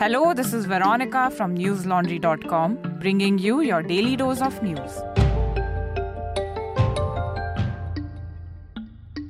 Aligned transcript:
Hello, 0.00 0.32
this 0.32 0.52
is 0.52 0.64
Veronica 0.64 1.28
from 1.28 1.58
newslaundry.com, 1.58 2.98
bringing 3.00 3.36
you 3.36 3.62
your 3.62 3.82
daily 3.82 4.14
dose 4.14 4.40
of 4.40 4.62
news. 4.62 5.02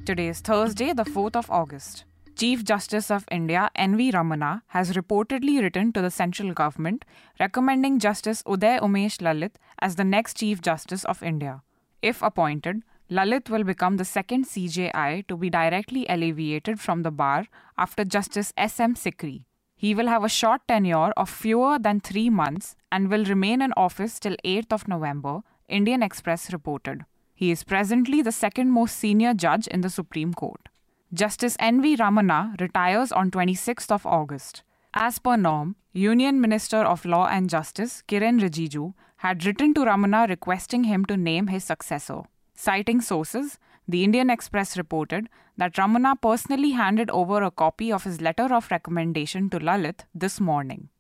Today 0.05 0.29
is 0.29 0.41
Thursday, 0.43 0.93
the 0.93 1.07
4th 1.07 1.37
of 1.37 1.51
August. 1.51 2.05
Chief 2.37 2.63
Justice 2.65 3.11
of 3.11 3.25
India 3.31 3.71
N.V. 3.77 4.13
Ramana 4.13 4.61
has 4.67 4.93
reportedly 4.93 5.59
written 5.63 5.91
to 5.95 6.03
the 6.03 6.11
central 6.11 6.53
government 6.53 7.07
recommending 7.41 7.99
Justice 7.99 8.43
Uday 8.43 8.79
Umesh 8.79 9.21
Lalit 9.23 9.53
as 9.79 9.97
the 9.97 10.05
next 10.05 10.37
Chief 10.37 10.61
Justice 10.61 11.05
of 11.07 11.23
India. 11.23 11.63
If 12.03 12.21
appointed, 12.21 12.83
Lalit 13.11 13.49
will 13.49 13.65
become 13.65 13.97
the 13.97 14.05
second 14.05 14.45
CJI 14.45 15.27
to 15.29 15.37
be 15.39 15.49
directly 15.49 16.05
alleviated 16.11 16.79
from 16.79 17.05
the 17.05 17.11
bar 17.11 17.47
after 17.79 18.05
Justice 18.05 18.53
S.M. 18.59 18.97
Sikri. 18.97 19.45
He 19.79 19.95
will 19.95 20.09
have 20.09 20.25
a 20.25 20.29
short 20.29 20.63
tenure 20.67 21.13
of 21.17 21.31
fewer 21.31 21.79
than 21.79 22.01
three 22.01 22.29
months 22.29 22.75
and 22.91 23.09
will 23.09 23.25
remain 23.25 23.63
in 23.63 23.73
office 23.77 24.19
till 24.19 24.35
8th 24.45 24.73
of 24.73 24.89
November, 24.89 25.43
Indian 25.69 26.03
Express 26.03 26.53
reported. 26.53 27.05
He 27.33 27.53
is 27.53 27.63
presently 27.63 28.21
the 28.21 28.33
second 28.33 28.73
most 28.73 28.97
senior 28.97 29.35
judge 29.35 29.69
in 29.69 29.83
the 29.83 29.89
Supreme 29.89 30.35
Court. 30.35 30.69
Justice 31.15 31.57
N.V. 31.61 31.97
Ramana 31.97 32.61
retires 32.61 33.13
on 33.13 33.31
26th 33.31 33.93
of 33.93 34.05
August. 34.05 34.65
As 34.95 35.21
per 35.21 35.37
norm, 35.37 35.77
Union 35.93 36.41
Minister 36.41 36.79
of 36.79 37.05
Law 37.05 37.29
and 37.29 37.49
Justice 37.49 38.03
Kiran 38.09 38.41
Rijiju 38.41 38.95
had 39.19 39.47
written 39.47 39.75
to 39.75 39.85
Ramana 39.85 40.29
requesting 40.29 40.85
him 40.85 41.05
to 41.05 41.17
name 41.17 41.47
his 41.47 41.63
successor. 41.63 42.23
Citing 42.57 43.01
sources, 43.01 43.61
the 43.89 44.05
Indian 44.05 44.29
Express 44.29 44.77
reported 44.77 45.29
that 45.57 45.75
Ramana 45.75 46.21
personally 46.21 46.73
handed 46.73 47.11
over 47.11 47.43
a 47.43 47.51
copy 47.51 47.91
of 47.91 48.05
his 48.05 48.21
letter 48.21 48.55
of 48.55 48.71
recommendation 48.71 49.49
to 49.51 49.59
Lalit 49.59 50.01
this 50.15 50.39
morning. 50.39 50.91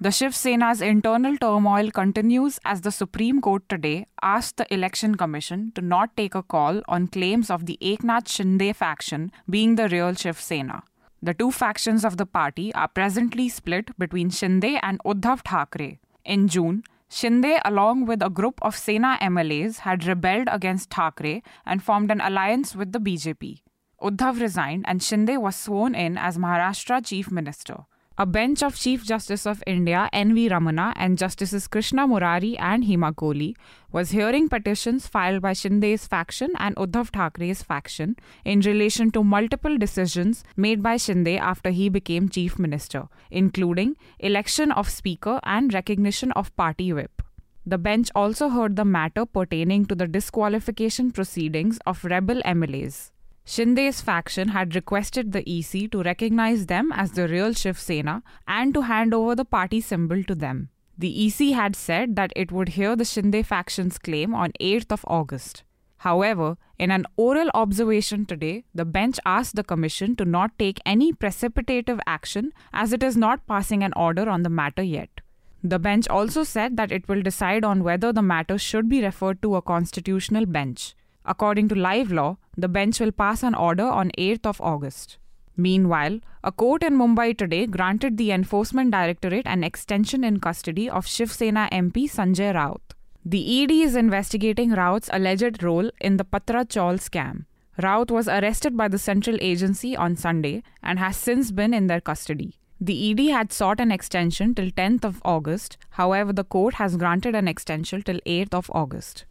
The 0.00 0.12
Shiv 0.12 0.32
Sena's 0.32 0.80
internal 0.80 1.36
turmoil 1.36 1.90
continues 1.90 2.60
as 2.64 2.82
the 2.82 2.92
Supreme 2.92 3.40
Court 3.40 3.68
today 3.68 4.06
asked 4.22 4.56
the 4.56 4.72
Election 4.72 5.16
Commission 5.16 5.72
to 5.74 5.82
not 5.82 6.16
take 6.16 6.36
a 6.36 6.42
call 6.42 6.82
on 6.86 7.08
claims 7.08 7.50
of 7.50 7.66
the 7.66 7.76
Eknath 7.82 8.28
Shinde 8.28 8.76
faction 8.76 9.32
being 9.50 9.74
the 9.74 9.88
real 9.88 10.14
Shiv 10.14 10.40
Sena. 10.40 10.84
The 11.20 11.34
two 11.34 11.50
factions 11.50 12.04
of 12.04 12.16
the 12.16 12.26
party 12.26 12.72
are 12.74 12.86
presently 12.86 13.48
split 13.48 13.90
between 13.98 14.30
Shinde 14.30 14.78
and 14.84 15.00
Uddhav 15.04 15.40
Thackeray. 15.44 15.98
In 16.24 16.46
June, 16.46 16.84
Shinde, 17.10 17.60
along 17.64 18.06
with 18.06 18.22
a 18.22 18.28
group 18.28 18.58
of 18.62 18.76
Sena 18.76 19.18
MLAs, 19.20 19.78
had 19.78 20.04
rebelled 20.04 20.48
against 20.50 20.90
Thackeray 20.90 21.42
and 21.64 21.82
formed 21.82 22.10
an 22.10 22.20
alliance 22.20 22.76
with 22.76 22.92
the 22.92 23.00
BJP. 23.00 23.62
Uddhav 24.00 24.40
resigned 24.40 24.84
and 24.86 25.00
Shinde 25.00 25.40
was 25.40 25.56
sworn 25.56 25.94
in 25.94 26.18
as 26.18 26.38
Maharashtra 26.38 27.04
Chief 27.04 27.30
Minister. 27.30 27.86
A 28.20 28.26
bench 28.26 28.64
of 28.64 28.74
Chief 28.74 29.04
Justice 29.04 29.46
of 29.46 29.62
India 29.64 30.10
N.V. 30.12 30.48
Ramana 30.48 30.92
and 30.96 31.16
Justices 31.16 31.68
Krishna 31.68 32.04
Murari 32.04 32.58
and 32.58 32.82
Hema 32.82 33.14
Kohli 33.14 33.54
was 33.92 34.10
hearing 34.10 34.48
petitions 34.48 35.06
filed 35.06 35.40
by 35.40 35.52
Shinde's 35.52 36.04
faction 36.08 36.50
and 36.58 36.74
Uddhav 36.74 37.12
Thackeray's 37.12 37.62
faction 37.62 38.16
in 38.44 38.58
relation 38.62 39.12
to 39.12 39.22
multiple 39.22 39.78
decisions 39.78 40.42
made 40.56 40.82
by 40.82 40.96
Shinde 40.96 41.38
after 41.38 41.70
he 41.70 41.88
became 41.88 42.28
Chief 42.28 42.58
Minister, 42.58 43.06
including 43.30 43.94
election 44.18 44.72
of 44.72 44.90
Speaker 44.90 45.38
and 45.44 45.72
recognition 45.72 46.32
of 46.32 46.50
party 46.56 46.92
whip. 46.92 47.22
The 47.64 47.78
bench 47.78 48.08
also 48.16 48.48
heard 48.48 48.74
the 48.74 48.84
matter 48.84 49.26
pertaining 49.26 49.86
to 49.86 49.94
the 49.94 50.08
disqualification 50.08 51.12
proceedings 51.12 51.78
of 51.86 52.04
rebel 52.04 52.42
MLAs. 52.44 53.12
Shinde's 53.50 54.02
faction 54.02 54.48
had 54.48 54.74
requested 54.74 55.32
the 55.32 55.42
EC 55.48 55.90
to 55.92 56.02
recognize 56.02 56.66
them 56.66 56.92
as 56.92 57.12
the 57.12 57.26
real 57.26 57.54
Shiv 57.54 57.78
Sena 57.80 58.22
and 58.46 58.74
to 58.74 58.82
hand 58.82 59.14
over 59.14 59.34
the 59.34 59.46
party 59.46 59.80
symbol 59.80 60.22
to 60.24 60.34
them. 60.34 60.68
The 60.98 61.26
EC 61.26 61.54
had 61.54 61.74
said 61.74 62.14
that 62.16 62.30
it 62.36 62.52
would 62.52 62.70
hear 62.70 62.94
the 62.94 63.06
Shinde 63.06 63.46
faction's 63.46 63.96
claim 63.96 64.34
on 64.34 64.52
8th 64.60 64.92
of 64.92 65.04
August. 65.08 65.62
However, 65.96 66.58
in 66.78 66.90
an 66.90 67.06
oral 67.16 67.48
observation 67.54 68.26
today, 68.26 68.64
the 68.74 68.84
bench 68.84 69.18
asked 69.24 69.56
the 69.56 69.64
Commission 69.64 70.14
to 70.16 70.26
not 70.26 70.50
take 70.58 70.78
any 70.84 71.14
precipitative 71.14 72.00
action 72.06 72.52
as 72.74 72.92
it 72.92 73.02
is 73.02 73.16
not 73.16 73.46
passing 73.46 73.82
an 73.82 73.94
order 73.96 74.28
on 74.28 74.42
the 74.42 74.50
matter 74.50 74.82
yet. 74.82 75.22
The 75.64 75.78
bench 75.78 76.06
also 76.08 76.44
said 76.44 76.76
that 76.76 76.92
it 76.92 77.08
will 77.08 77.22
decide 77.22 77.64
on 77.64 77.82
whether 77.82 78.12
the 78.12 78.20
matter 78.20 78.58
should 78.58 78.90
be 78.90 79.02
referred 79.02 79.40
to 79.40 79.56
a 79.56 79.62
constitutional 79.62 80.44
bench. 80.44 80.94
According 81.24 81.68
to 81.68 81.74
live 81.74 82.12
law, 82.12 82.36
the 82.58 82.68
bench 82.68 82.98
will 82.98 83.12
pass 83.12 83.44
an 83.44 83.54
order 83.54 83.84
on 83.84 84.10
8th 84.18 84.44
of 84.44 84.60
August. 84.60 85.16
Meanwhile, 85.56 86.18
a 86.42 86.50
court 86.50 86.82
in 86.82 86.98
Mumbai 86.98 87.36
today 87.38 87.66
granted 87.66 88.16
the 88.16 88.32
Enforcement 88.32 88.90
Directorate 88.90 89.46
an 89.46 89.62
extension 89.62 90.24
in 90.24 90.40
custody 90.40 90.90
of 90.90 91.06
Shiv 91.06 91.30
Sena 91.32 91.68
MP 91.70 92.10
Sanjay 92.10 92.52
Raut. 92.54 92.94
The 93.24 93.62
ED 93.62 93.70
is 93.70 93.94
investigating 93.94 94.70
Raut's 94.70 95.08
alleged 95.12 95.62
role 95.62 95.90
in 96.00 96.16
the 96.16 96.24
Patra 96.24 96.64
Chawl 96.64 96.98
scam. 96.98 97.44
Raut 97.80 98.10
was 98.10 98.26
arrested 98.26 98.76
by 98.76 98.88
the 98.88 98.98
central 98.98 99.36
agency 99.40 99.96
on 99.96 100.16
Sunday 100.16 100.64
and 100.82 100.98
has 100.98 101.16
since 101.16 101.52
been 101.52 101.72
in 101.72 101.86
their 101.86 102.00
custody. 102.00 102.54
The 102.80 103.10
ED 103.10 103.30
had 103.30 103.52
sought 103.52 103.78
an 103.78 103.92
extension 103.92 104.54
till 104.54 104.70
10th 104.72 105.04
of 105.04 105.22
August, 105.24 105.76
however, 105.90 106.32
the 106.32 106.44
court 106.44 106.74
has 106.74 106.96
granted 106.96 107.36
an 107.36 107.46
extension 107.46 108.02
till 108.02 108.20
8th 108.26 108.54
of 108.54 108.70
August. 108.72 109.26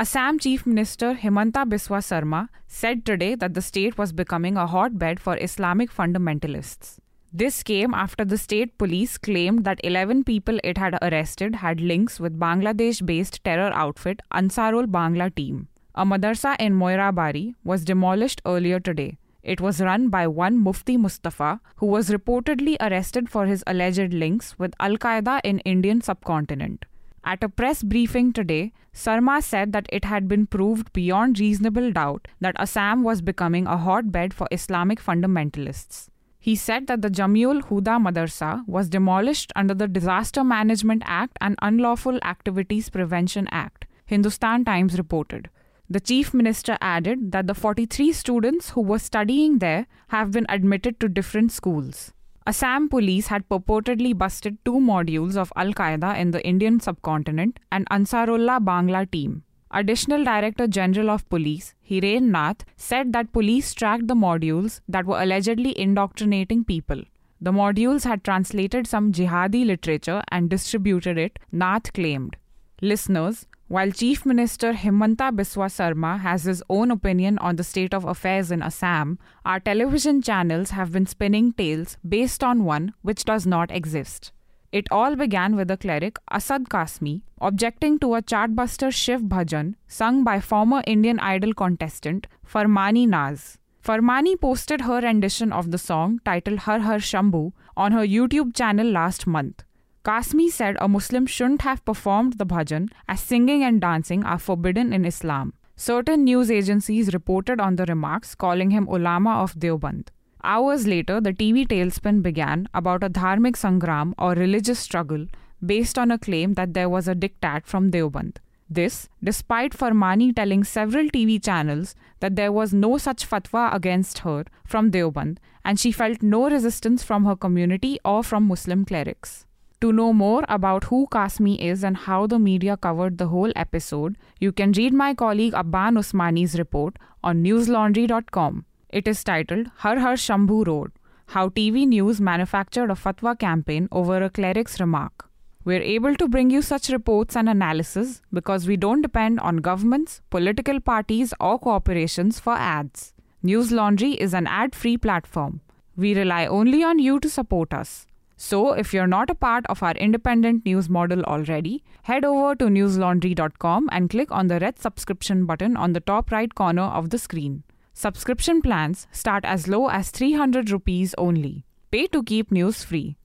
Assam 0.00 0.40
Chief 0.40 0.66
Minister 0.66 1.14
Himanta 1.14 1.64
Biswa 1.64 2.02
Sarma 2.02 2.50
said 2.66 3.06
today 3.06 3.36
that 3.36 3.54
the 3.54 3.62
state 3.62 3.96
was 3.96 4.12
becoming 4.12 4.56
a 4.56 4.66
hotbed 4.66 5.20
for 5.20 5.38
Islamic 5.38 5.88
fundamentalists. 5.88 6.98
This 7.32 7.62
came 7.62 7.94
after 7.94 8.24
the 8.24 8.36
state 8.36 8.76
police 8.76 9.16
claimed 9.18 9.64
that 9.64 9.78
11 9.84 10.24
people 10.24 10.58
it 10.64 10.78
had 10.78 10.98
arrested 11.00 11.54
had 11.54 11.80
links 11.80 12.18
with 12.18 12.40
Bangladesh 12.40 13.06
based 13.06 13.44
terror 13.44 13.70
outfit 13.72 14.20
Ansarullah 14.32 14.88
Bangla 14.88 15.32
team. 15.32 15.68
A 15.94 16.04
madrasa 16.04 16.56
in 16.58 16.74
Moirabari 16.74 17.54
was 17.62 17.84
demolished 17.84 18.42
earlier 18.44 18.80
today. 18.80 19.16
It 19.44 19.60
was 19.60 19.80
run 19.80 20.08
by 20.08 20.26
one 20.26 20.58
Mufti 20.58 20.96
Mustafa, 20.96 21.60
who 21.76 21.86
was 21.86 22.10
reportedly 22.10 22.76
arrested 22.80 23.30
for 23.30 23.46
his 23.46 23.62
alleged 23.68 24.12
links 24.12 24.58
with 24.58 24.74
Al 24.80 24.96
Qaeda 24.96 25.40
in 25.44 25.60
Indian 25.60 26.00
subcontinent. 26.00 26.84
At 27.26 27.42
a 27.42 27.48
press 27.48 27.82
briefing 27.82 28.34
today, 28.34 28.72
Sarma 28.92 29.40
said 29.40 29.72
that 29.72 29.86
it 29.90 30.04
had 30.04 30.28
been 30.28 30.46
proved 30.46 30.92
beyond 30.92 31.40
reasonable 31.40 31.90
doubt 31.90 32.28
that 32.40 32.54
Assam 32.58 33.02
was 33.02 33.22
becoming 33.22 33.66
a 33.66 33.78
hotbed 33.78 34.34
for 34.34 34.46
Islamic 34.52 35.00
fundamentalists. 35.00 36.08
He 36.38 36.54
said 36.54 36.86
that 36.88 37.00
the 37.00 37.08
Jamiul 37.08 37.62
Huda 37.62 37.98
Madarsa 37.98 38.68
was 38.68 38.90
demolished 38.90 39.50
under 39.56 39.72
the 39.72 39.88
Disaster 39.88 40.44
Management 40.44 41.02
Act 41.06 41.38
and 41.40 41.56
Unlawful 41.62 42.18
Activities 42.22 42.90
Prevention 42.90 43.48
Act, 43.50 43.86
Hindustan 44.04 44.66
Times 44.66 44.98
reported. 44.98 45.48
The 45.88 46.00
chief 46.00 46.34
minister 46.34 46.76
added 46.82 47.32
that 47.32 47.46
the 47.46 47.54
43 47.54 48.12
students 48.12 48.70
who 48.70 48.82
were 48.82 48.98
studying 48.98 49.60
there 49.60 49.86
have 50.08 50.30
been 50.30 50.46
admitted 50.50 51.00
to 51.00 51.08
different 51.08 51.52
schools. 51.52 52.12
Assam 52.46 52.90
police 52.90 53.28
had 53.28 53.48
purportedly 53.48 54.16
busted 54.16 54.58
two 54.66 54.78
modules 54.78 55.34
of 55.34 55.50
Al 55.56 55.72
Qaeda 55.72 56.18
in 56.18 56.30
the 56.30 56.46
Indian 56.46 56.78
subcontinent 56.78 57.58
and 57.72 57.88
Ansarullah 57.88 58.62
Bangla 58.62 59.10
team. 59.10 59.44
Additional 59.70 60.22
Director 60.22 60.66
General 60.66 61.08
of 61.08 61.26
Police, 61.30 61.74
Hiren 61.90 62.24
Nath, 62.24 62.66
said 62.76 63.14
that 63.14 63.32
police 63.32 63.72
tracked 63.72 64.08
the 64.08 64.14
modules 64.14 64.82
that 64.86 65.06
were 65.06 65.22
allegedly 65.22 65.76
indoctrinating 65.80 66.64
people. 66.64 67.02
The 67.40 67.50
modules 67.50 68.04
had 68.04 68.22
translated 68.22 68.86
some 68.86 69.10
jihadi 69.10 69.64
literature 69.64 70.22
and 70.28 70.50
distributed 70.50 71.16
it, 71.16 71.38
Nath 71.50 71.94
claimed. 71.94 72.36
Listeners, 72.82 73.46
while 73.68 73.90
Chief 73.90 74.26
Minister 74.26 74.74
Himanta 74.74 75.30
Biswa 75.34 75.70
Sarma 75.70 76.18
has 76.18 76.44
his 76.44 76.62
own 76.68 76.90
opinion 76.90 77.38
on 77.38 77.56
the 77.56 77.64
state 77.64 77.94
of 77.94 78.04
affairs 78.04 78.50
in 78.50 78.62
Assam, 78.62 79.18
our 79.44 79.58
television 79.58 80.20
channels 80.20 80.70
have 80.70 80.92
been 80.92 81.06
spinning 81.06 81.52
tales 81.52 81.96
based 82.06 82.44
on 82.44 82.64
one 82.64 82.92
which 83.02 83.24
does 83.24 83.46
not 83.46 83.70
exist. 83.70 84.32
It 84.70 84.86
all 84.90 85.16
began 85.16 85.56
with 85.56 85.68
the 85.68 85.76
cleric 85.76 86.18
Asad 86.30 86.68
Kasmi 86.68 87.22
objecting 87.40 87.98
to 88.00 88.14
a 88.16 88.22
chartbuster 88.22 88.92
Shiv 88.92 89.22
Bhajan 89.22 89.76
sung 89.86 90.24
by 90.24 90.40
former 90.40 90.82
Indian 90.86 91.20
Idol 91.20 91.54
contestant 91.54 92.26
Farmani 92.46 93.06
Naz. 93.06 93.58
Farmani 93.82 94.40
posted 94.40 94.82
her 94.82 95.00
rendition 95.00 95.52
of 95.52 95.70
the 95.70 95.78
song 95.78 96.18
titled 96.24 96.60
Har 96.60 96.80
Har 96.80 96.98
Shambhu 96.98 97.52
on 97.76 97.92
her 97.92 98.04
YouTube 98.04 98.54
channel 98.54 98.90
last 98.90 99.26
month. 99.26 99.62
Kasmi 100.04 100.50
said 100.50 100.76
a 100.80 100.86
Muslim 100.86 101.24
shouldn't 101.24 101.62
have 101.62 101.82
performed 101.86 102.34
the 102.34 102.44
bhajan 102.44 102.90
as 103.08 103.20
singing 103.20 103.62
and 103.64 103.80
dancing 103.80 104.22
are 104.22 104.38
forbidden 104.38 104.92
in 104.92 105.06
Islam. 105.06 105.54
Certain 105.76 106.24
news 106.24 106.50
agencies 106.50 107.14
reported 107.14 107.58
on 107.58 107.76
the 107.76 107.86
remarks, 107.86 108.34
calling 108.34 108.70
him 108.70 108.86
ulama 108.86 109.30
of 109.42 109.54
Deoband. 109.54 110.08
Hours 110.44 110.86
later, 110.86 111.22
the 111.22 111.32
TV 111.32 111.66
tailspin 111.66 112.20
began 112.22 112.68
about 112.74 113.02
a 113.02 113.08
dharmic 113.08 113.56
sangram 113.56 114.12
or 114.18 114.34
religious 114.34 114.78
struggle 114.78 115.26
based 115.64 115.98
on 115.98 116.10
a 116.10 116.18
claim 116.18 116.52
that 116.52 116.74
there 116.74 116.90
was 116.90 117.08
a 117.08 117.14
diktat 117.14 117.64
from 117.64 117.90
Deoband. 117.90 118.36
This, 118.68 119.08
despite 119.22 119.72
Farmani 119.72 120.36
telling 120.36 120.64
several 120.64 121.06
TV 121.06 121.42
channels 121.42 121.94
that 122.20 122.36
there 122.36 122.52
was 122.52 122.74
no 122.74 122.98
such 122.98 123.26
fatwa 123.26 123.74
against 123.74 124.18
her 124.18 124.44
from 124.66 124.90
Deoband 124.90 125.38
and 125.64 125.80
she 125.80 125.90
felt 125.90 126.22
no 126.22 126.50
resistance 126.50 127.02
from 127.02 127.24
her 127.24 127.36
community 127.36 127.98
or 128.04 128.22
from 128.22 128.46
Muslim 128.46 128.84
clerics. 128.84 129.43
To 129.84 129.92
know 129.92 130.14
more 130.14 130.46
about 130.48 130.84
who 130.84 131.06
Kasmi 131.12 131.58
is 131.60 131.84
and 131.84 131.94
how 131.94 132.26
the 132.26 132.38
media 132.38 132.74
covered 132.74 133.18
the 133.18 133.26
whole 133.26 133.52
episode, 133.54 134.16
you 134.40 134.50
can 134.50 134.72
read 134.72 134.94
my 134.94 135.12
colleague 135.12 135.52
Abban 135.52 135.98
Usmani's 136.02 136.58
report 136.58 136.96
on 137.22 137.42
newslaundry.com. 137.44 138.64
It 138.88 139.06
is 139.06 139.22
titled 139.22 139.66
Har 139.82 139.98
Har 139.98 140.14
Shambhu 140.14 140.66
Road 140.66 140.92
How 141.34 141.50
TV 141.50 141.86
News 141.86 142.18
Manufactured 142.18 142.90
a 142.90 142.94
Fatwa 142.94 143.38
Campaign 143.38 143.88
Over 143.92 144.22
a 144.22 144.30
Cleric's 144.30 144.80
Remark. 144.80 145.28
We're 145.66 145.82
able 145.82 146.16
to 146.16 146.28
bring 146.28 146.48
you 146.48 146.62
such 146.62 146.88
reports 146.88 147.36
and 147.36 147.46
analysis 147.46 148.22
because 148.32 148.66
we 148.66 148.78
don't 148.78 149.02
depend 149.02 149.38
on 149.40 149.58
governments, 149.58 150.22
political 150.30 150.80
parties, 150.80 151.34
or 151.38 151.58
corporations 151.58 152.40
for 152.40 152.54
ads. 152.54 153.12
News 153.42 153.70
Laundry 153.70 154.12
is 154.12 154.32
an 154.32 154.46
ad 154.46 154.74
free 154.74 154.96
platform. 154.96 155.60
We 155.94 156.14
rely 156.14 156.46
only 156.46 156.82
on 156.82 156.98
you 157.00 157.20
to 157.20 157.28
support 157.28 157.74
us. 157.74 158.06
So, 158.36 158.72
if 158.72 158.92
you're 158.92 159.06
not 159.06 159.30
a 159.30 159.34
part 159.34 159.64
of 159.66 159.82
our 159.82 159.92
independent 159.92 160.64
news 160.64 160.88
model 160.88 161.22
already, 161.22 161.84
head 162.02 162.24
over 162.24 162.54
to 162.56 162.64
newslaundry.com 162.64 163.88
and 163.92 164.10
click 164.10 164.32
on 164.32 164.48
the 164.48 164.58
red 164.58 164.78
subscription 164.80 165.46
button 165.46 165.76
on 165.76 165.92
the 165.92 166.00
top 166.00 166.32
right 166.32 166.52
corner 166.54 166.82
of 166.82 167.10
the 167.10 167.18
screen. 167.18 167.62
Subscription 167.92 168.60
plans 168.60 169.06
start 169.12 169.44
as 169.44 169.68
low 169.68 169.88
as 169.88 170.10
300 170.10 170.70
rupees 170.70 171.14
only. 171.16 171.64
Pay 171.92 172.08
to 172.08 172.24
keep 172.24 172.50
news 172.50 172.82
free. 172.82 173.16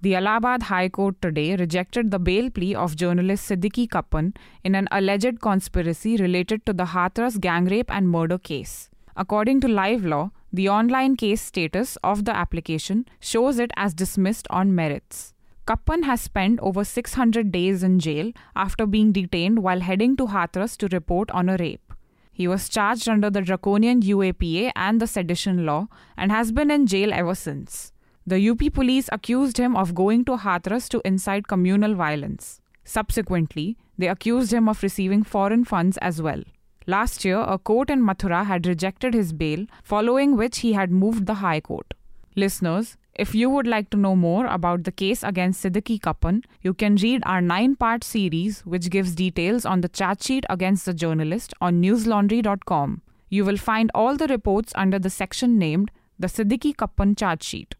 The 0.00 0.16
Allahabad 0.16 0.64
High 0.64 0.88
Court 0.88 1.22
today 1.22 1.54
rejected 1.56 2.10
the 2.10 2.18
bail 2.18 2.50
plea 2.50 2.74
of 2.74 2.96
journalist 2.96 3.48
Siddique 3.48 3.88
Kappan 3.90 4.34
in 4.62 4.74
an 4.74 4.88
alleged 4.90 5.40
conspiracy 5.40 6.16
related 6.16 6.66
to 6.66 6.72
the 6.72 6.86
Hathras 6.86 7.40
gang 7.40 7.64
rape 7.66 7.90
and 7.90 8.08
murder 8.08 8.36
case. 8.36 8.90
According 9.16 9.60
to 9.60 9.68
Live 9.68 10.04
Law, 10.04 10.32
the 10.52 10.68
online 10.68 11.16
case 11.16 11.42
status 11.42 11.96
of 12.02 12.24
the 12.24 12.36
application 12.36 13.06
shows 13.20 13.58
it 13.58 13.70
as 13.76 13.94
dismissed 13.94 14.46
on 14.50 14.74
merits. 14.74 15.34
Kappan 15.66 16.04
has 16.04 16.20
spent 16.20 16.60
over 16.60 16.84
600 16.84 17.50
days 17.50 17.82
in 17.82 17.98
jail 17.98 18.32
after 18.54 18.86
being 18.86 19.10
detained 19.10 19.58
while 19.58 19.80
heading 19.80 20.16
to 20.16 20.26
Hathras 20.26 20.76
to 20.78 20.88
report 20.94 21.30
on 21.32 21.48
a 21.48 21.56
rape. 21.56 21.92
He 22.32 22.46
was 22.46 22.68
charged 22.68 23.08
under 23.08 23.30
the 23.30 23.42
draconian 23.42 24.02
UAPA 24.02 24.70
and 24.76 25.00
the 25.00 25.06
sedition 25.06 25.66
law 25.66 25.88
and 26.16 26.30
has 26.30 26.52
been 26.52 26.70
in 26.70 26.86
jail 26.86 27.12
ever 27.12 27.34
since. 27.34 27.92
The 28.26 28.50
UP 28.50 28.72
police 28.72 29.08
accused 29.10 29.56
him 29.56 29.74
of 29.74 29.94
going 29.94 30.24
to 30.26 30.36
Hathras 30.36 30.88
to 30.90 31.00
incite 31.04 31.48
communal 31.48 31.94
violence. 31.94 32.60
Subsequently, 32.84 33.76
they 33.98 34.08
accused 34.08 34.52
him 34.52 34.68
of 34.68 34.82
receiving 34.82 35.22
foreign 35.22 35.64
funds 35.64 35.96
as 35.98 36.20
well. 36.20 36.42
Last 36.88 37.24
year, 37.24 37.38
a 37.40 37.58
court 37.58 37.90
in 37.90 38.00
Mathura 38.00 38.44
had 38.46 38.66
rejected 38.66 39.12
his 39.12 39.32
bail, 39.32 39.66
following 39.82 40.36
which 40.36 40.58
he 40.58 40.72
had 40.74 40.92
moved 40.92 41.26
the 41.26 41.34
High 41.34 41.60
Court. 41.60 41.94
Listeners, 42.36 42.96
if 43.14 43.34
you 43.34 43.50
would 43.50 43.66
like 43.66 43.90
to 43.90 43.96
know 43.96 44.14
more 44.14 44.46
about 44.46 44.84
the 44.84 44.92
case 44.92 45.24
against 45.24 45.64
Siddique 45.64 46.00
Kappan, 46.00 46.42
you 46.62 46.74
can 46.74 46.96
read 46.96 47.22
our 47.26 47.40
nine 47.40 47.74
part 47.74 48.04
series, 48.04 48.60
which 48.60 48.90
gives 48.90 49.14
details 49.14 49.64
on 49.64 49.80
the 49.80 49.88
charge 49.88 50.22
sheet 50.22 50.44
against 50.48 50.84
the 50.84 50.94
journalist 50.94 51.54
on 51.60 51.82
newslaundry.com. 51.82 53.02
You 53.30 53.44
will 53.44 53.56
find 53.56 53.90
all 53.92 54.16
the 54.16 54.28
reports 54.28 54.72
under 54.76 54.98
the 54.98 55.10
section 55.10 55.58
named 55.58 55.90
the 56.18 56.28
Siddique 56.28 56.76
Kappan 56.76 57.16
charge 57.16 57.42
sheet. 57.42 57.74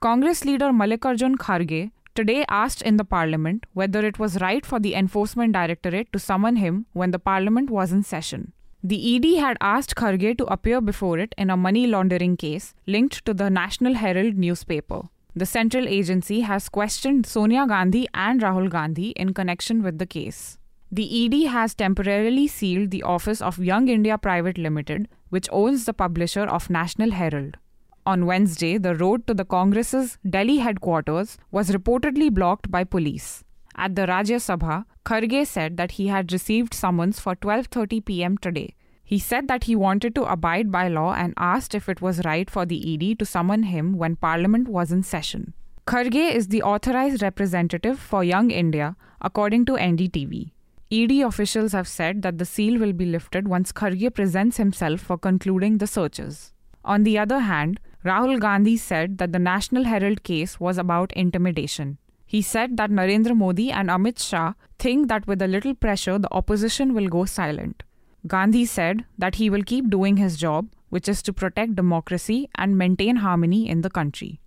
Congress 0.00 0.44
leader 0.44 0.70
Mallikarjun 0.70 1.36
Kharge 1.36 1.90
today 2.14 2.44
asked 2.48 2.82
in 2.82 2.96
the 2.96 3.04
parliament 3.04 3.66
whether 3.72 4.04
it 4.06 4.18
was 4.18 4.40
right 4.40 4.64
for 4.64 4.78
the 4.78 4.94
enforcement 4.94 5.52
directorate 5.52 6.12
to 6.12 6.18
summon 6.18 6.56
him 6.56 6.86
when 6.92 7.10
the 7.10 7.18
parliament 7.18 7.70
was 7.70 7.92
in 7.92 8.02
session. 8.02 8.52
The 8.84 9.16
ED 9.16 9.40
had 9.40 9.56
asked 9.60 9.94
Kharge 9.94 10.36
to 10.38 10.44
appear 10.46 10.80
before 10.80 11.18
it 11.18 11.34
in 11.38 11.50
a 11.50 11.56
money 11.56 11.86
laundering 11.86 12.36
case 12.36 12.74
linked 12.86 13.24
to 13.26 13.32
the 13.32 13.48
National 13.48 13.94
Herald 13.94 14.36
newspaper. 14.36 15.02
The 15.34 15.46
central 15.46 15.88
agency 15.88 16.40
has 16.40 16.68
questioned 16.68 17.24
Sonia 17.24 17.66
Gandhi 17.66 18.08
and 18.12 18.40
Rahul 18.40 18.68
Gandhi 18.68 19.10
in 19.10 19.32
connection 19.32 19.82
with 19.82 19.98
the 19.98 20.06
case. 20.06 20.58
The 20.90 21.24
ED 21.24 21.48
has 21.48 21.74
temporarily 21.74 22.46
sealed 22.48 22.90
the 22.90 23.02
office 23.02 23.40
of 23.40 23.58
Young 23.58 23.88
India 23.88 24.18
Private 24.18 24.58
Limited, 24.58 25.08
which 25.30 25.48
owns 25.50 25.86
the 25.86 25.94
publisher 25.94 26.42
of 26.42 26.68
National 26.68 27.12
Herald. 27.12 27.56
On 28.04 28.26
Wednesday, 28.26 28.78
the 28.78 28.96
road 28.96 29.28
to 29.28 29.34
the 29.34 29.44
Congress's 29.44 30.18
Delhi 30.28 30.58
headquarters 30.58 31.38
was 31.52 31.70
reportedly 31.70 32.34
blocked 32.34 32.68
by 32.68 32.82
police. 32.82 33.44
At 33.76 33.94
the 33.94 34.06
Rajya 34.06 34.38
Sabha, 34.40 34.86
Kharge 35.04 35.46
said 35.46 35.76
that 35.76 35.92
he 35.92 36.08
had 36.08 36.32
received 36.32 36.74
summons 36.74 37.20
for 37.20 37.36
12:30 37.36 38.04
p.m. 38.04 38.38
today. 38.38 38.74
He 39.04 39.20
said 39.20 39.46
that 39.46 39.64
he 39.64 39.76
wanted 39.76 40.16
to 40.16 40.24
abide 40.24 40.72
by 40.72 40.88
law 40.88 41.12
and 41.14 41.34
asked 41.36 41.76
if 41.76 41.88
it 41.88 42.02
was 42.02 42.24
right 42.24 42.50
for 42.50 42.64
the 42.66 42.80
ED 42.92 43.20
to 43.20 43.24
summon 43.24 43.62
him 43.74 43.92
when 43.92 44.16
parliament 44.16 44.66
was 44.66 44.90
in 44.90 45.04
session. 45.04 45.54
Kharge 45.86 46.34
is 46.40 46.48
the 46.48 46.62
authorized 46.62 47.22
representative 47.22 48.00
for 48.00 48.24
Young 48.24 48.50
India, 48.50 48.96
according 49.20 49.64
to 49.66 49.74
NDTV. 49.74 50.50
ED 50.90 51.12
officials 51.28 51.70
have 51.72 51.86
said 51.86 52.22
that 52.22 52.38
the 52.38 52.44
seal 52.44 52.80
will 52.80 52.92
be 52.92 53.06
lifted 53.06 53.46
once 53.46 53.70
Kharge 53.70 54.12
presents 54.12 54.56
himself 54.56 55.00
for 55.00 55.16
concluding 55.16 55.78
the 55.78 55.86
searches. 55.86 56.52
On 56.84 57.04
the 57.04 57.16
other 57.16 57.38
hand, 57.38 57.78
Rahul 58.04 58.40
Gandhi 58.40 58.76
said 58.76 59.18
that 59.18 59.32
the 59.32 59.38
National 59.38 59.84
Herald 59.84 60.24
case 60.24 60.58
was 60.58 60.76
about 60.76 61.12
intimidation. 61.12 61.98
He 62.26 62.42
said 62.42 62.76
that 62.76 62.90
Narendra 62.90 63.36
Modi 63.36 63.70
and 63.70 63.88
Amit 63.88 64.18
Shah 64.18 64.54
think 64.78 65.08
that 65.08 65.26
with 65.28 65.40
a 65.40 65.46
little 65.46 65.74
pressure, 65.74 66.18
the 66.18 66.32
opposition 66.32 66.94
will 66.94 67.06
go 67.06 67.24
silent. 67.26 67.84
Gandhi 68.26 68.64
said 68.66 69.04
that 69.18 69.36
he 69.36 69.48
will 69.48 69.62
keep 69.62 69.88
doing 69.88 70.16
his 70.16 70.36
job, 70.36 70.68
which 70.88 71.08
is 71.08 71.22
to 71.22 71.32
protect 71.32 71.76
democracy 71.76 72.48
and 72.56 72.76
maintain 72.76 73.16
harmony 73.16 73.68
in 73.68 73.82
the 73.82 73.90
country. 73.90 74.40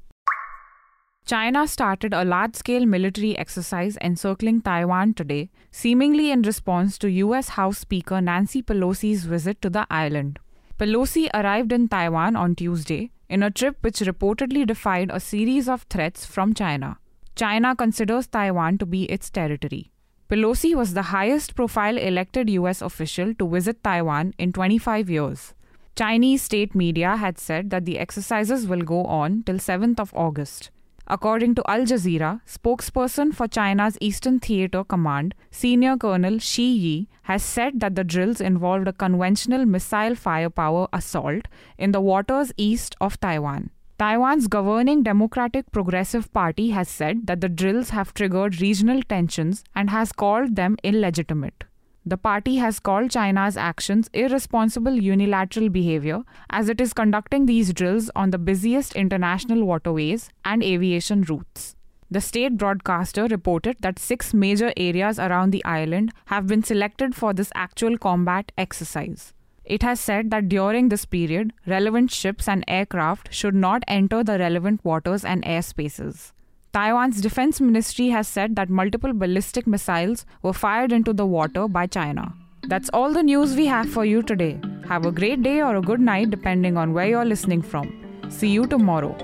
China 1.25 1.67
started 1.67 2.13
a 2.13 2.25
large 2.25 2.55
scale 2.55 2.85
military 2.85 3.37
exercise 3.37 3.97
encircling 4.01 4.61
Taiwan 4.61 5.13
today, 5.13 5.49
seemingly 5.71 6.29
in 6.29 6.41
response 6.41 6.97
to 6.97 7.09
US 7.09 7.49
House 7.49 7.79
Speaker 7.79 8.19
Nancy 8.21 8.61
Pelosi's 8.61 9.23
visit 9.23 9.61
to 9.61 9.69
the 9.69 9.87
island. 9.89 10.39
Pelosi 10.77 11.29
arrived 11.33 11.71
in 11.71 11.87
Taiwan 11.87 12.35
on 12.35 12.53
Tuesday 12.53 13.09
in 13.29 13.41
a 13.41 13.49
trip 13.49 13.77
which 13.79 13.99
reportedly 13.99 14.67
defied 14.67 15.09
a 15.09 15.21
series 15.21 15.69
of 15.69 15.83
threats 15.83 16.25
from 16.25 16.53
China. 16.53 16.97
China 17.37 17.73
considers 17.77 18.27
Taiwan 18.27 18.77
to 18.79 18.85
be 18.85 19.05
its 19.05 19.29
territory. 19.29 19.91
Pelosi 20.29 20.75
was 20.75 20.93
the 20.93 21.13
highest 21.13 21.55
profile 21.55 21.97
elected 21.97 22.49
US 22.49 22.81
official 22.81 23.33
to 23.35 23.47
visit 23.47 23.81
Taiwan 23.85 24.33
in 24.37 24.51
25 24.51 25.09
years. 25.09 25.53
Chinese 25.95 26.41
state 26.41 26.75
media 26.75 27.15
had 27.15 27.39
said 27.39 27.69
that 27.69 27.85
the 27.85 27.97
exercises 27.97 28.67
will 28.67 28.81
go 28.81 29.05
on 29.05 29.43
till 29.43 29.55
7th 29.55 29.97
of 30.01 30.13
August. 30.13 30.71
According 31.07 31.53
to 31.55 31.63
Al 31.67 31.81
Jazeera, 31.81 32.41
spokesperson 32.47 33.33
for 33.33 33.47
China's 33.47 33.95
Eastern 34.01 34.39
Theater 34.39 34.83
Command, 34.83 35.35
Senior 35.51 35.97
Colonel 35.97 36.39
Shi 36.39 36.63
Yi, 36.63 37.09
has 37.23 37.43
said 37.43 37.79
that 37.79 37.95
the 37.95 38.03
drills 38.03 38.41
involved 38.41 38.87
a 38.87 38.93
conventional 38.93 39.65
missile 39.65 40.15
firepower 40.15 40.87
assault 40.91 41.47
in 41.77 41.91
the 41.91 42.01
waters 42.01 42.51
east 42.57 42.95
of 42.99 43.19
Taiwan. 43.19 43.69
Taiwan's 43.99 44.47
governing 44.47 45.03
Democratic 45.03 45.71
Progressive 45.71 46.33
Party 46.33 46.71
has 46.71 46.89
said 46.89 47.27
that 47.27 47.39
the 47.39 47.49
drills 47.49 47.91
have 47.91 48.13
triggered 48.13 48.59
regional 48.59 49.01
tensions 49.03 49.63
and 49.75 49.91
has 49.91 50.11
called 50.11 50.55
them 50.55 50.75
illegitimate. 50.83 51.65
The 52.07 52.17
party 52.17 52.57
has 52.57 52.79
called 52.79 53.09
China's 53.09 53.57
actions 53.57 54.11
irresponsible 54.13 54.93
unilateral 54.93 55.69
behavior 55.69 56.21
as 56.51 56.69
it 56.69 56.79
is 56.79 56.93
conducting 56.93 57.47
these 57.47 57.73
drills 57.73 58.11
on 58.15 58.29
the 58.29 58.37
busiest 58.37 58.95
international 58.95 59.65
waterways 59.65 60.29
and 60.43 60.61
aviation 60.61 61.23
routes. 61.23 61.75
The 62.11 62.21
state 62.21 62.57
broadcaster 62.57 63.25
reported 63.25 63.77
that 63.79 63.97
six 63.97 64.35
major 64.35 64.71
areas 64.77 65.17
around 65.17 65.49
the 65.49 65.65
island 65.65 66.13
have 66.25 66.45
been 66.45 66.61
selected 66.61 67.15
for 67.15 67.33
this 67.33 67.51
actual 67.55 67.97
combat 67.97 68.51
exercise. 68.55 69.33
It 69.63 69.81
has 69.81 69.99
said 69.99 70.29
that 70.29 70.47
during 70.47 70.89
this 70.89 71.05
period, 71.05 71.53
relevant 71.65 72.11
ships 72.11 72.47
and 72.47 72.63
aircraft 72.67 73.33
should 73.33 73.55
not 73.55 73.83
enter 73.87 74.23
the 74.23 74.37
relevant 74.37 74.85
waters 74.85 75.25
and 75.25 75.43
airspaces. 75.43 76.33
Taiwan's 76.75 77.21
defense 77.21 77.61
ministry 77.61 78.09
has 78.09 78.27
said 78.27 78.57
that 78.57 78.69
multiple 78.69 79.13
ballistic 79.13 79.65
missiles 79.65 80.25
were 80.41 80.51
fired 80.51 80.91
into 80.91 81.13
the 81.13 81.25
water 81.25 81.69
by 81.69 81.87
China. 81.87 82.33
That's 82.63 82.89
all 82.89 83.13
the 83.13 83.23
news 83.23 83.55
we 83.55 83.65
have 83.67 83.89
for 83.89 84.03
you 84.03 84.21
today. 84.21 84.59
Have 84.85 85.05
a 85.05 85.11
great 85.13 85.41
day 85.41 85.61
or 85.61 85.77
a 85.77 85.81
good 85.81 86.01
night 86.01 86.31
depending 86.31 86.75
on 86.75 86.91
where 86.91 87.07
you're 87.07 87.23
listening 87.23 87.61
from. 87.61 87.87
See 88.27 88.49
you 88.49 88.67
tomorrow. 88.67 89.15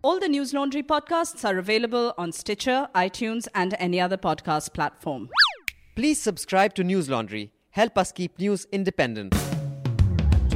All 0.00 0.18
the 0.18 0.28
News 0.28 0.54
Laundry 0.54 0.82
podcasts 0.82 1.44
are 1.44 1.58
available 1.58 2.14
on 2.16 2.32
Stitcher, 2.32 2.88
iTunes, 2.94 3.48
and 3.54 3.76
any 3.78 4.00
other 4.00 4.16
podcast 4.16 4.72
platform. 4.72 5.28
Please 5.94 6.18
subscribe 6.18 6.72
to 6.76 6.82
News 6.82 7.10
Laundry. 7.10 7.52
Help 7.72 7.98
us 7.98 8.12
keep 8.12 8.38
news 8.38 8.66
independent. 8.72 9.34